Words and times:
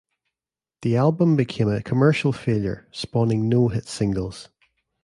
The 0.81 0.95
album 0.97 1.35
became 1.35 1.69
a 1.69 1.83
commercial 1.83 2.33
failure, 2.33 2.87
spawning 2.91 3.47
no 3.47 3.67
hit 3.67 3.85
singles. 3.87 4.49